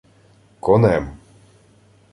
[0.65, 1.05] —Конем...